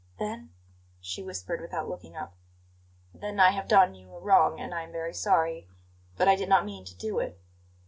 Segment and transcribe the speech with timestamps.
[0.17, 0.49] "Then?"
[0.99, 2.33] she whispered, without looking up.
[3.13, 5.67] "Then I have done you a wrong, and I am very sorry.
[6.17, 7.39] But I did not mean to do it."